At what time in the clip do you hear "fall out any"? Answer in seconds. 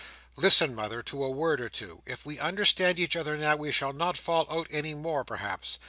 4.17-4.95